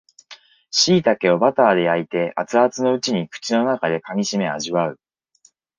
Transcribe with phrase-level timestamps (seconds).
[0.71, 4.99] しいたけをバターで焼いて熱々のうちに口の中で噛みしめ味わう